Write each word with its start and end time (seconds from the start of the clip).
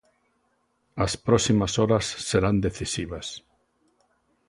As 1.05 1.13
próximas 1.27 1.73
horas 1.79 2.05
serán 2.29 2.55
decisivas. 2.67 3.27